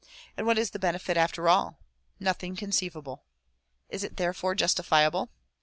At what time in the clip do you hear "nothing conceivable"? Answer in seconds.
2.19-3.23